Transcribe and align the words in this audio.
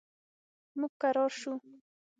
موږ 0.79 0.93
کرار 1.01 1.29
شو. 1.39 1.53